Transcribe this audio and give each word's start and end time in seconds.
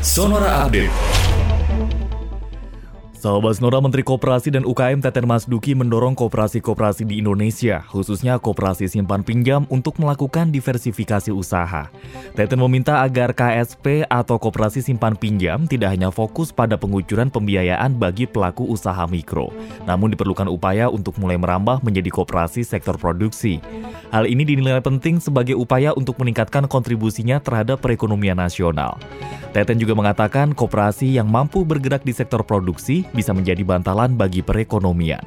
Sonora 0.00 0.64
Update. 0.64 0.88
Sahabat 3.20 3.60
Sonora 3.60 3.84
Menteri 3.84 4.00
Koperasi 4.00 4.48
dan 4.48 4.64
UKM 4.64 5.04
Teten 5.04 5.28
Mas 5.28 5.44
Duki 5.44 5.76
mendorong 5.76 6.16
koperasi-koperasi 6.16 7.04
di 7.04 7.20
Indonesia, 7.20 7.84
khususnya 7.84 8.40
koperasi 8.40 8.88
simpan 8.88 9.20
pinjam 9.20 9.68
untuk 9.68 10.00
melakukan 10.00 10.48
diversifikasi 10.48 11.28
usaha. 11.36 11.92
Teten 12.32 12.64
meminta 12.64 13.04
agar 13.04 13.36
KSP 13.36 14.08
atau 14.08 14.40
koperasi 14.40 14.80
simpan 14.80 15.20
pinjam 15.20 15.68
tidak 15.68 15.92
hanya 15.92 16.08
fokus 16.08 16.48
pada 16.48 16.80
pengucuran 16.80 17.28
pembiayaan 17.28 18.00
bagi 18.00 18.24
pelaku 18.24 18.72
usaha 18.72 19.04
mikro, 19.04 19.52
namun 19.84 20.16
diperlukan 20.16 20.48
upaya 20.48 20.88
untuk 20.88 21.20
mulai 21.20 21.36
merambah 21.36 21.84
menjadi 21.84 22.08
koperasi 22.08 22.64
sektor 22.64 22.96
produksi. 22.96 23.60
Hal 24.10 24.26
ini 24.26 24.42
dinilai 24.42 24.82
penting 24.82 25.22
sebagai 25.22 25.54
upaya 25.54 25.94
untuk 25.94 26.18
meningkatkan 26.18 26.66
kontribusinya 26.66 27.38
terhadap 27.38 27.78
perekonomian 27.78 28.34
nasional. 28.34 28.98
Teten 29.54 29.78
juga 29.78 29.94
mengatakan 29.94 30.50
koperasi 30.50 31.14
yang 31.14 31.30
mampu 31.30 31.62
bergerak 31.62 32.02
di 32.02 32.10
sektor 32.10 32.42
produksi 32.42 33.06
bisa 33.14 33.30
menjadi 33.30 33.62
bantalan 33.62 34.18
bagi 34.18 34.42
perekonomian. 34.42 35.22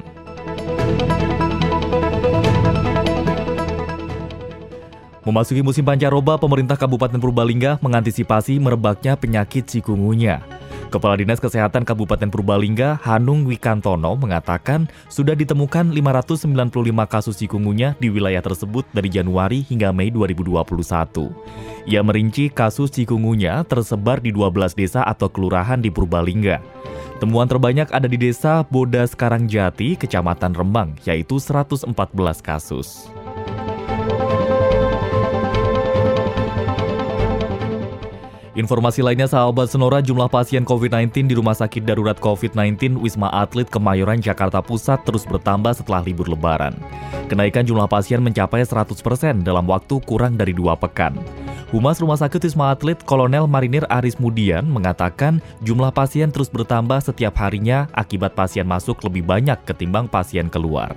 Memasuki 5.24 5.64
musim 5.64 5.88
pancaroba, 5.88 6.36
pemerintah 6.36 6.76
Kabupaten 6.76 7.16
Purbalingga 7.16 7.80
mengantisipasi 7.80 8.60
merebaknya 8.60 9.16
penyakit 9.16 9.64
cikungunya. 9.64 10.44
Kepala 10.94 11.18
Dinas 11.18 11.42
Kesehatan 11.42 11.82
Kabupaten 11.82 12.30
Purbalingga, 12.30 13.02
Hanung 13.02 13.50
Wikantono, 13.50 14.14
mengatakan 14.14 14.86
sudah 15.10 15.34
ditemukan 15.34 15.90
595 15.90 16.70
kasus 17.10 17.34
cikungunya 17.34 17.98
di 17.98 18.14
wilayah 18.14 18.38
tersebut 18.38 18.86
dari 18.94 19.10
Januari 19.10 19.66
hingga 19.66 19.90
Mei 19.90 20.14
2021. 20.14 21.34
Ia 21.90 21.98
merinci 21.98 22.46
kasus 22.46 22.94
cikungunya 22.94 23.66
tersebar 23.66 24.22
di 24.22 24.30
12 24.30 24.78
desa 24.78 25.02
atau 25.02 25.26
kelurahan 25.26 25.82
di 25.82 25.90
Purbalingga. 25.90 26.62
Temuan 27.18 27.50
terbanyak 27.50 27.90
ada 27.90 28.06
di 28.06 28.14
desa 28.14 28.62
Bodas 28.62 29.18
Karangjati, 29.18 29.98
Kecamatan 29.98 30.54
Rembang, 30.54 30.94
yaitu 31.02 31.42
114 31.42 31.90
kasus. 32.38 33.10
Informasi 38.54 39.02
lainnya 39.02 39.26
sahabat 39.26 39.66
Senora 39.66 39.98
jumlah 39.98 40.30
pasien 40.30 40.62
COVID-19 40.62 41.26
di 41.26 41.34
Rumah 41.34 41.58
Sakit 41.58 41.82
Darurat 41.82 42.14
COVID-19 42.14 43.02
Wisma 43.02 43.26
Atlet 43.34 43.66
Kemayoran 43.66 44.22
Jakarta 44.22 44.62
Pusat 44.62 45.02
terus 45.02 45.26
bertambah 45.26 45.74
setelah 45.74 45.98
libur 46.06 46.30
lebaran. 46.30 46.70
Kenaikan 47.26 47.66
jumlah 47.66 47.90
pasien 47.90 48.22
mencapai 48.22 48.62
100% 48.62 48.94
dalam 49.42 49.66
waktu 49.66 49.98
kurang 50.06 50.38
dari 50.38 50.54
dua 50.54 50.78
pekan. 50.78 51.18
Humas 51.74 51.98
Rumah 51.98 52.14
Sakit 52.14 52.46
Wisma 52.46 52.70
Atlet 52.70 53.02
Kolonel 53.02 53.50
Marinir 53.50 53.90
Aris 53.90 54.22
Mudian 54.22 54.70
mengatakan 54.70 55.42
jumlah 55.66 55.90
pasien 55.90 56.30
terus 56.30 56.46
bertambah 56.46 57.02
setiap 57.02 57.34
harinya 57.42 57.90
akibat 57.90 58.38
pasien 58.38 58.70
masuk 58.70 59.02
lebih 59.02 59.26
banyak 59.26 59.58
ketimbang 59.66 60.06
pasien 60.06 60.46
keluar. 60.46 60.94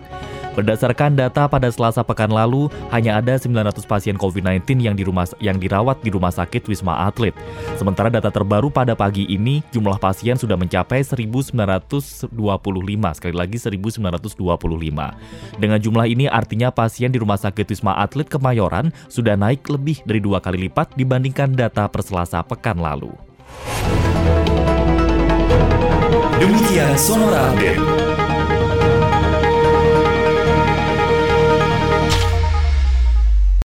Berdasarkan 0.58 1.14
data 1.14 1.46
pada 1.46 1.70
Selasa 1.70 2.02
pekan 2.02 2.34
lalu, 2.34 2.66
hanya 2.90 3.22
ada 3.22 3.38
900 3.38 3.78
pasien 3.86 4.18
COVID-19 4.18 4.82
yang 4.82 4.98
yang 5.38 5.58
dirawat 5.62 6.02
di 6.02 6.10
Rumah 6.10 6.34
Sakit 6.34 6.66
Wisma 6.66 7.06
Atlet. 7.06 7.38
Sementara 7.78 8.10
data 8.10 8.34
terbaru 8.34 8.74
pada 8.74 8.98
pagi 8.98 9.30
ini, 9.30 9.62
jumlah 9.70 10.02
pasien 10.02 10.34
sudah 10.34 10.58
mencapai 10.58 11.06
1925, 11.06 12.34
sekali 13.14 13.36
lagi 13.38 13.62
1925. 13.62 14.34
Dengan 15.62 15.78
jumlah 15.78 16.10
ini 16.10 16.26
artinya 16.26 16.74
pasien 16.74 17.14
di 17.14 17.22
Rumah 17.22 17.38
Sakit 17.38 17.70
Wisma 17.78 17.94
Atlet 18.02 18.26
Kemayoran 18.26 18.90
sudah 19.14 19.38
naik 19.38 19.62
lebih 19.70 20.02
dari 20.10 20.18
dua 20.18 20.42
kali 20.42 20.66
lipat 20.66 20.98
dibandingkan 20.98 21.54
data 21.54 21.86
per 21.86 22.02
Selasa 22.02 22.42
pekan 22.42 22.82
lalu. 22.82 23.14
Demikian 26.42 26.98
Sonora 26.98 27.54
Update. 27.54 28.07